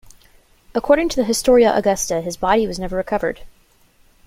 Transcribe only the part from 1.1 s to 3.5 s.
the "Historia Augusta", his body was never recovered.